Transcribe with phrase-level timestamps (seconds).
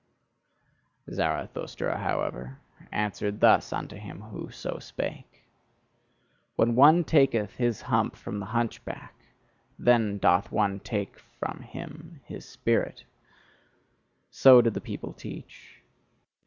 [1.13, 2.57] Zarathustra, however,
[2.91, 5.43] answered thus unto him who so spake:
[6.55, 9.13] When one taketh his hump from the hunchback,
[9.77, 13.05] then doth one take from him his spirit
[14.31, 15.83] so do the people teach.